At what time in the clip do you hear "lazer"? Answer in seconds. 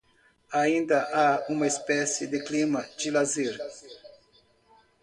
3.11-3.55